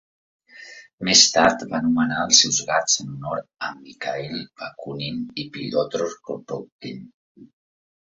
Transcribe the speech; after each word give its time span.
Més 1.09 1.21
tard, 1.35 1.65
va 1.73 1.81
anomenar 1.83 2.23
els 2.29 2.41
seus 2.45 2.57
gats 2.71 2.97
en 3.05 3.13
honor 3.19 3.45
a 3.69 3.71
Mikhail 3.77 4.43
Bakunin 4.65 5.23
i 5.45 5.49
Piotr 5.59 6.13
Kropotkin 6.19 7.11